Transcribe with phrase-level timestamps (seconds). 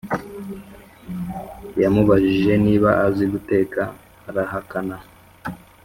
[1.81, 3.81] yamubajije niba azi guteka
[4.29, 4.97] arahakana